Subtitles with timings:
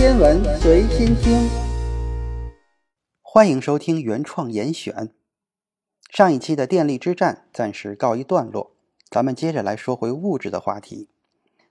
[0.00, 1.46] 天文随心听，
[3.20, 5.12] 欢迎收听原创严选。
[6.08, 8.74] 上一期的电力之战暂时告一段落，
[9.10, 11.10] 咱们接着来说回物质的话题。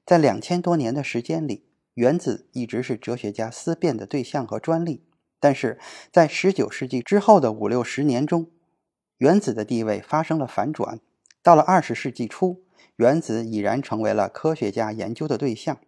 [0.06, 1.66] 在两千多年的时间里，
[1.96, 5.02] 原子一直是哲学家思辨的对象和专利。
[5.40, 5.80] 但是
[6.12, 8.52] 在十九世纪之后的五六十年中，
[9.18, 11.00] 原子的地位发生了反转。
[11.42, 12.62] 到了二十世纪初，
[12.98, 15.80] 原子已然成为了科学家研究的对象。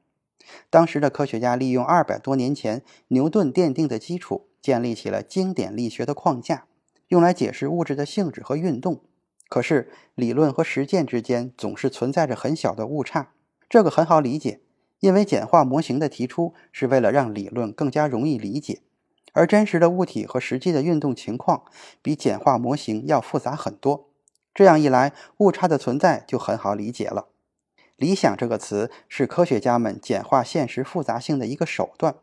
[0.70, 6.66] 当时的科学家利用二百多年前牛顿奠定的基础，建立起了经典力学的框架，
[7.08, 9.02] 用来解释物质的性质和运动。
[9.50, 13.32] 可是，理论和实践之间总是存在着很小的误差。
[13.70, 14.62] 这个很好理解，
[15.02, 18.82] 因为简化模型的提出是为了让理论更加容易理解，
[19.34, 21.64] 而真实的物体和实际的运动情况
[22.02, 24.08] 比简化模型要复杂很多。
[24.54, 27.28] 这样一来，误差的存在就很好理解了。
[28.02, 32.16] 理想这个词是科学家们简化现实复杂性的一个手段。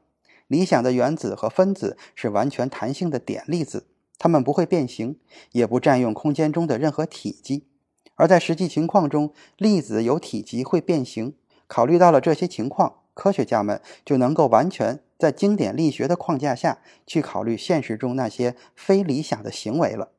[0.49, 3.87] 理想的原子和分子是完全弹性的点粒子，
[4.19, 5.21] 它们不会变形，
[5.53, 7.69] 也不占用空间中的任何体积。
[8.17, 11.37] 而在实际情况中，粒子有体积会变形。
[11.69, 20.11] 考虑到了这些情况，科学家们就能够完全在经典力学的框架下去考虑现实中那些非理想的行为了。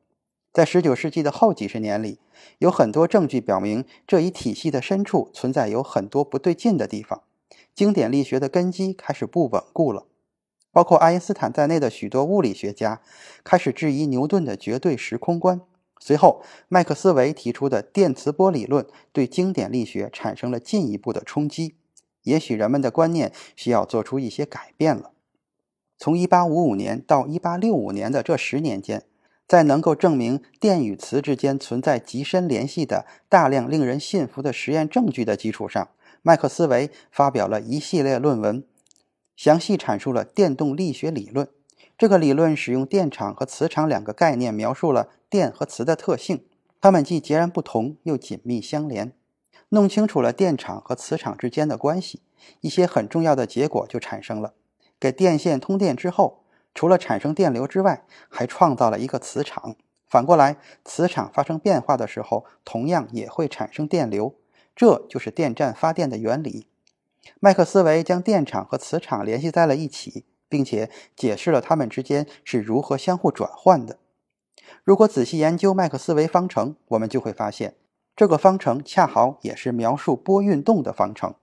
[0.52, 2.18] 在19世纪的后几十年里，
[2.58, 7.22] 有很多证据表明这一体系的深处存在有很多不对劲的地方，
[7.72, 10.06] 经典力学的根基开始不稳固了。
[10.72, 13.00] 包括爱因斯坦在内的许多物理学家
[13.44, 15.60] 开始质疑牛顿的绝对时空观。
[16.00, 21.76] 随后，麦克斯韦提出的电磁波理论对经典力学产生了进一步的冲击。
[22.22, 25.12] 也许人们的观念需要做出一些改变了。
[25.98, 29.04] 从1855年到1865年的这十年间。
[29.50, 35.88] 在能够证明电与磁之间存在极深联系的大量令人信服的实验证据的基础上，
[36.22, 38.62] 麦克斯韦发表了一系列论文，
[39.34, 41.48] 详细阐述了电动力学理论。
[41.98, 46.44] 这个理论使用电场和磁场两个概念描述了电和磁的特性，
[46.80, 49.12] 它们既截然不同又紧密相连。
[49.70, 52.20] 弄清楚了电场和磁场之间的关系，
[52.60, 54.54] 一些很重要的结果就产生了。
[55.00, 56.36] 给电线通电之后。
[56.74, 59.76] 除了产生电流之外，还创造了一个磁场。
[60.08, 64.34] 反过来，磁场发生变化的时候，同样也会产生电流。
[64.74, 66.66] 这就是电站发电的原理。
[67.38, 73.98] 麦克斯韦将电场和磁场联系在了一起，并且解释了它们之间是如何相互转换的。
[74.82, 77.74] 如果仔细研究麦克斯韦方程，我们就会发现，
[78.16, 81.34] 这个方程恰好也是描述波运动的方程。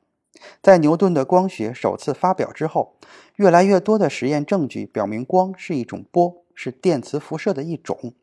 [0.62, 2.96] 在牛顿的光学首次发表之后，
[3.36, 8.14] 越来越多的实验证据表明，光是一种波，是电磁辐射的一种。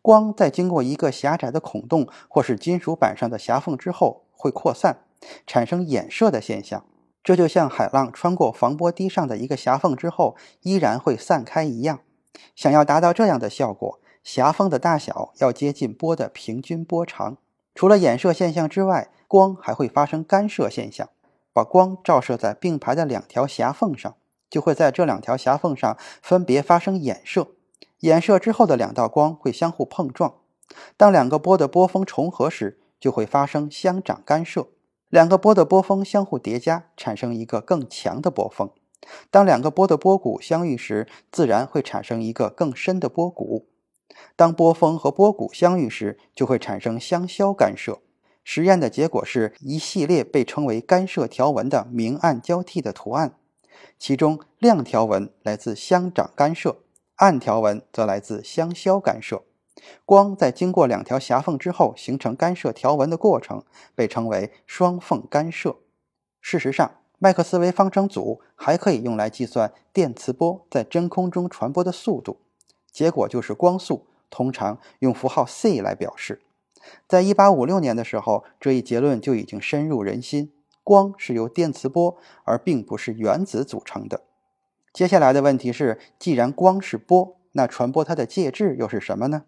[0.00, 5.00] 光在经过一个狭窄的孔洞或是金属板上的狭缝之后，会扩散，
[5.46, 6.84] 产生衍射的现象。
[7.22, 12.00] 这就像海浪穿过防波堤上的一个狭缝之后，依然会散开一样。
[12.54, 17.36] 想要达到这样的效果，狭缝的大小要接近波的平均波长。
[17.74, 21.08] 除了衍射现象之外，光还会发生干涉现象。
[21.56, 24.14] 把光照射在并排的两条狭缝上，
[24.50, 27.48] 就会在这两条狭缝上分别发生衍射。
[28.02, 30.34] 衍射之后的两道光会相互碰撞。
[30.98, 34.68] 当两个波的波峰重合时，就会发生相长干涉。
[35.08, 38.70] 两个波的波峰相互叠加，产生一个更强的波峰。
[39.30, 43.66] 当两个波的波谷相遇时，自然会产生一个更深的波谷。
[44.36, 48.00] 当波峰和波谷相遇时，就会产生相消干涉。
[48.48, 53.34] 实验的结果是一系列被称为干涉条纹的明暗交替的图案，
[53.98, 56.76] 其中亮条纹来自相长干涉，
[57.16, 59.42] 暗条纹则来自相消干涉。
[60.04, 63.64] 光在经过两条狭缝之后形成干涉条纹的过程
[63.96, 65.78] 被称为双缝干涉。
[66.40, 72.38] 事实上，麦克斯韦方程组还可以用来计算电磁波在真空中传播的速度，
[72.92, 76.42] 结果就是光速，通常用符号 c 来表示。
[77.08, 80.52] 在一八五六年的时候，这一结论就已经深入人心：
[80.82, 84.22] 光是由电磁波，而并不是原子组成的。
[84.92, 89.44] 接下来的问题是，既然光是波，那传播它的介质又是什么呢？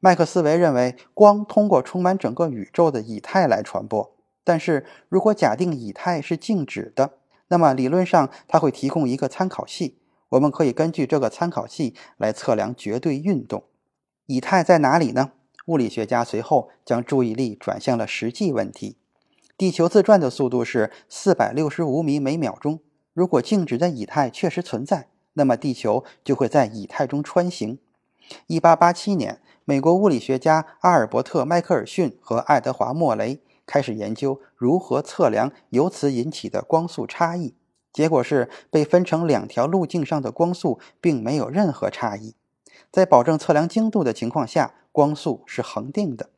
[0.00, 4.14] 麦克斯韦认为，光通过充满整个宇宙的以太来传播。
[4.44, 7.14] 但是如果假定以太是静止的，
[7.48, 13.64] 那么理论上它会提供一个参考系，我们可以根据这个参考系来测量绝对运动。
[14.26, 15.32] 以太在哪里呢？
[15.68, 18.96] 物理学家随后将注意力转向了实际问题。
[19.56, 22.80] 地球自转的速度是四百六十五米每秒钟。
[23.12, 27.78] 如果静止的以太确实存在，那么地球就会在以太中穿行。
[28.46, 37.54] 一八八七年，美国物理学家阿尔伯特·迈克尔逊和爱德华·莫雷开始研究如何测量由此引起的光速差异。
[37.92, 42.34] 结果是被分成两条路径上的光速并没有任何差异。
[42.92, 46.30] 在保证测量精度的情况下，光速是恒定的。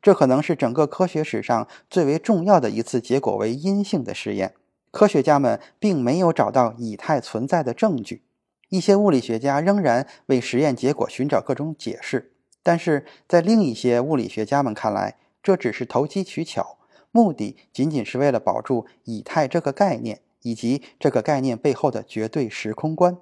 [0.00, 4.54] 这可能是整个科学史上最为重要的一次结果为阴性的实验。
[4.90, 8.22] 科学家们并没有找到以太存在的证据。
[8.70, 12.32] 一些物理学家仍然为实验结果寻找各种解释，
[12.62, 16.78] 但是在另一些物理学家们看来，这只是投机取巧，
[17.12, 23.18] 目的仅仅是为了保住以太这个概念以及这个概念背后的绝对时空观。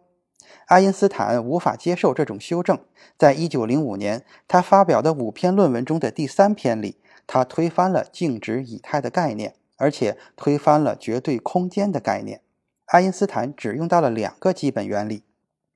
[0.66, 2.78] 爱因斯坦无法接受这种修正。
[3.18, 6.96] 在一九零五年，他发表的五篇论文中的第三篇里，
[7.26, 12.40] 他推翻了静止以太的概念，而且推翻了绝对空间的概念。
[12.86, 15.22] 爱因斯坦只用到了两个基本原理。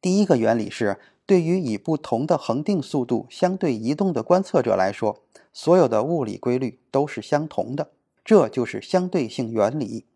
[0.00, 5.22] 第一个原理是，对于以不同的恒定速度相对移动的观测者来说，
[5.52, 7.90] 所有的物理规律都是相同的，
[8.24, 10.06] 这就是相对性原理。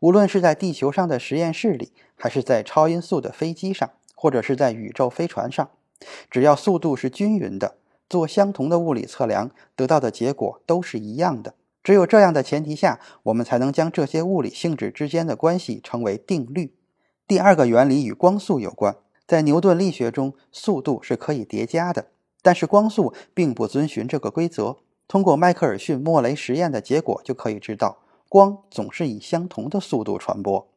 [0.00, 5.70] 无论是在地球上的实验室里，还是在超音速的飞机上，或者是在宇宙飞船上，
[6.30, 7.76] 只要速度是均匀的，
[8.08, 11.54] 做相同的物理测量，得到的结果都是一样的。
[11.82, 16.74] 只有这样的前提下，我们才能将这些物理性质之间的关系称为定律。
[17.26, 18.96] 第二个原理与光速有关，
[19.26, 22.08] 在牛顿力学中，速度是可以叠加的，
[22.42, 24.76] 但是光速并不遵循这个规则。
[25.08, 27.98] 通过迈克尔逊莫雷实验的结果就可以知道，
[28.30, 30.68] 光总是以相同的速度传播。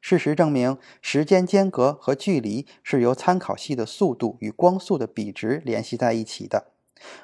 [0.00, 6.72] 事实证明，时间间隔和距离是由参考系的速度与光速的比值联系在一起的。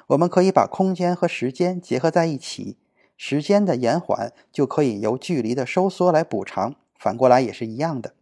[0.07, 2.77] 我们可以把空间和时间结合在一起，
[3.17, 8.13] 时间的延缓就可以由距离的收缩来补偿，反过来也是一样的。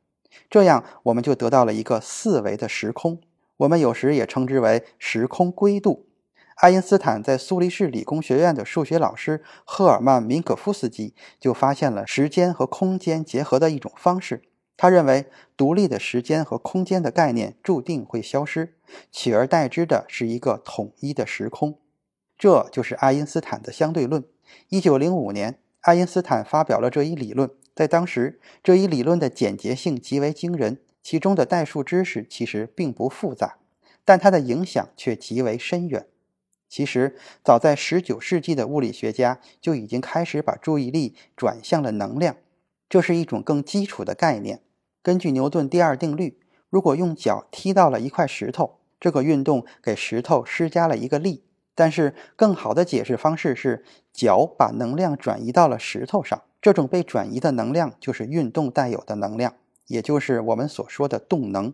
[0.49, 3.21] 这样，我们就得到了一个四维的时空。
[3.57, 6.07] 我们有时也称之为时空规度。
[6.55, 14.43] 爱因斯坦在苏黎世理工学院的数学老师赫尔曼·明可夫斯基就发现了时间和空间结合的一种方式。
[14.77, 18.75] 他认为，独立的时间和空间的概念注定会消失，
[19.11, 21.79] 取而代之的是一个统一的时空。
[22.37, 24.23] 这就是爱因斯坦的相对论。
[24.69, 27.49] 一九零五年，爱因斯坦发表了这一理论。
[27.75, 33.57] 在当时，这一理论的简洁性极为惊人，其中的代数知识其实并不复杂，
[34.03, 36.07] 但它的影响却极为深远。
[36.73, 42.35] 其实，早在19世纪的物理学家就已经开始把注意力转向了能量，
[42.89, 44.59] 这是一种更基础的概念。
[45.03, 46.39] 根据牛顿第二定律，
[46.71, 51.43] 如果用脚踢到了一块石头，这个运动给石头施加了一个力。
[51.75, 59.53] 但是，更好的解释方式是，脚把能量转移到了石头上，这种被转移的能量就是运动带有的能量，
[59.85, 61.71] 也就是我们所说的动能。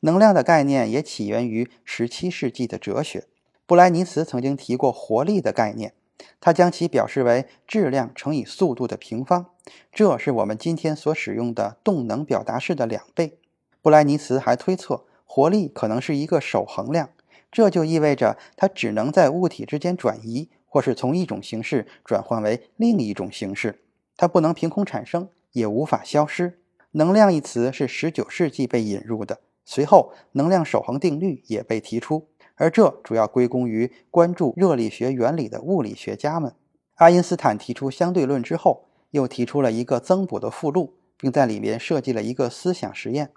[0.00, 3.26] 能量的概念也起源于17世纪的哲学。
[3.68, 5.92] 布莱尼茨曾经提过活力的概念，
[6.40, 9.50] 他将其表示为质量乘以速度的平方，
[9.92, 13.36] 这是我们今天所使用的动能表达式的两倍。
[13.82, 17.10] 布莱尼茨还推测，活力可能是一个守恒量，
[17.52, 23.82] 这就意味着它只能在物体之间转移，或是从一种形式转换为另一种形式，
[24.16, 26.58] 它不能凭空产生，也无法消失。
[26.92, 32.28] 能量一词是19世纪被引入的，随后能量守恒定律也被提出。
[32.58, 36.54] 而这主要归功于关注热力学原理的物理学家们。
[36.96, 43.30] 爱因斯坦提出相对论之后，又提出了一个增补的附录，并在里面设计了一个思想实验。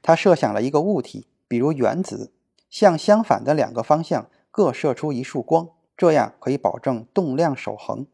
[0.00, 2.32] 他设想了一个物体，比如原子，
[2.70, 8.06] 向相反的两个方向各射出一束光，这样可以保证动量守恒。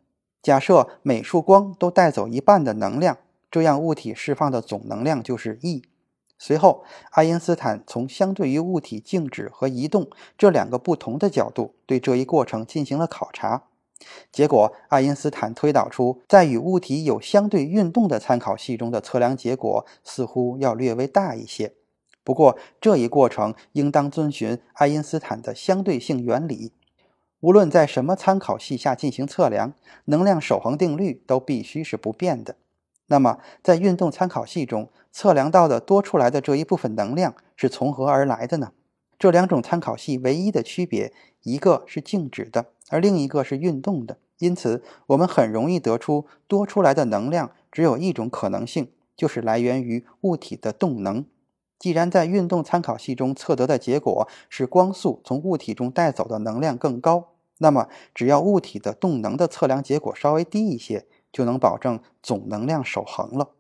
[0.43, 3.19] 假设每束光都带走一半的能量，
[3.51, 5.83] 这样物体释放的总能量就是 E。
[6.39, 13.65] 随后，爱因斯坦从相对于物体静止和移动这两个不同的角度对这一过程进行了考察。
[14.31, 21.73] 结果，爱因斯坦推导出，在与物体有相对运动的参考系中的测量结果似乎要略微大一些。
[22.23, 26.73] 不过，这一过程应当遵循爱因斯坦的相对性原理。
[27.41, 29.75] 无论在什么参考系下进行测量，
[30.07, 32.57] 能量守恒定律都必须是不变的。
[33.07, 38.73] 那么，在运动参考系中，测量到的多出来的这一部分能量是从何而来的呢？
[39.19, 44.19] 这两种参考系唯一的区别，一个是静止的，而另一个是运动的。
[44.39, 51.25] 因此，我们很容易得出多出来的能量只有一种可能性，就是来源于物体的动能。
[51.79, 63.51] 既然在运动参考系中测得的结果是光速从物体中带走的能量更高，那么只要物体的动能的测量结果稍微低一些，就能保证总能量守恒了。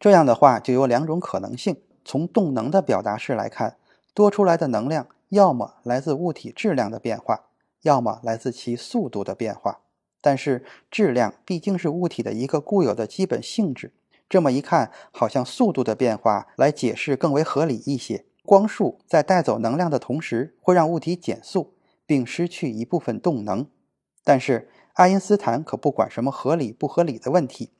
[0.00, 1.76] 这样的话，就有两种可能性。
[2.04, 3.76] 从动能的表达式来看，
[4.12, 7.44] 多出来的能量要么来自物体质量的变化，
[7.82, 9.80] 要么来自其速度的变化。
[10.20, 13.92] 但是质量毕竟是物体的一个固有的基本性质，
[14.28, 18.24] 这么一看，好像速度的变化来解释更为合理一些。
[18.44, 21.74] 光束在带走能量的同时，会让物体减速，
[22.06, 23.66] 并失去一部分动能。
[24.24, 27.70] 但是爱因斯坦可不管什么合理不合理的问题，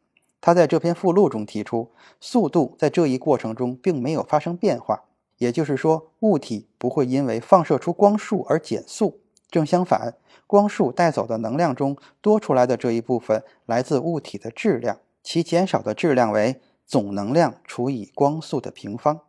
[0.41, 1.91] 他在这篇附录中提出，
[2.21, 5.05] 速度在这一过程中并没有发生变化，
[5.39, 9.21] 也就是说，物体不会因为放射出光束而减速。
[9.51, 10.15] 正相反，
[10.47, 19.21] 光束带走的能量中多出来的这一部分来自物体的质量，其减少的质量为总能量除以光速的平方。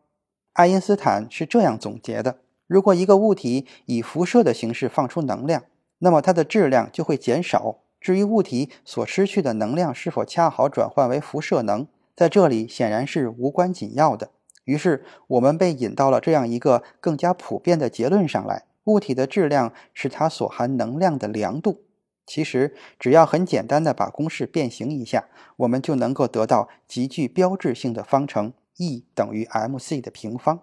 [0.54, 5.64] 爱因斯坦是这样总结的：如果一个物体以辐射的形式放出能量，
[6.04, 7.78] 那么它的质量就会减少。
[8.00, 14.32] 至于物体所失去的能量是否恰好转换为辐射能，在这里显然是无关紧要的。
[14.66, 18.66] 于是我们被引到了这样一个更加普遍的结论上来。
[18.86, 21.84] 物体的质量是它所含能量的量度。
[22.26, 25.26] 其实，只要很简单的把公式变形一下，
[25.58, 30.62] 我们就能够得到极具标志性的方程 E 等于 mc 的平方。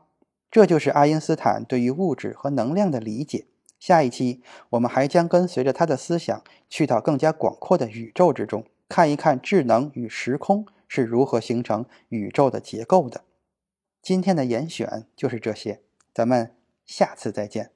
[0.50, 3.46] 这就是爱因斯坦对于物质和能量的理解。
[3.78, 13.22] 下一期我们还将跟随着他的思想去到更加广阔的宇宙之中，看一看智能与时空是如何形成宇宙的结构的。
[14.02, 15.82] 今天的严选就是这些，
[16.12, 16.54] 咱们
[16.86, 17.72] 下次再见。